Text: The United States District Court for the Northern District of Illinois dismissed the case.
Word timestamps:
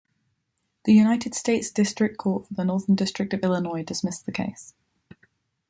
The 0.85 0.93
United 0.93 1.35
States 1.35 1.69
District 1.69 2.17
Court 2.17 2.47
for 2.47 2.53
the 2.55 2.65
Northern 2.65 2.95
District 2.95 3.35
of 3.35 3.43
Illinois 3.43 3.83
dismissed 3.83 4.25
the 4.25 4.31
case. 4.31 4.73